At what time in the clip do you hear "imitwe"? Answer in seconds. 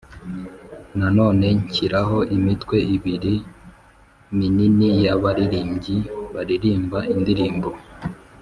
2.37-2.77